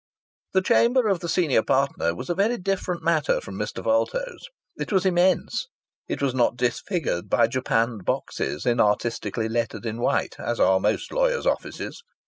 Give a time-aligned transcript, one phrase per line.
[0.53, 3.83] The chamber of the senior partner was a very different matter from Mr.
[3.83, 4.47] Vulto's.
[4.75, 5.67] It was immense.
[6.07, 11.45] It was not disfigured by japanned boxes inartistically lettered in white, as are most lawyer's
[11.45, 12.01] offices.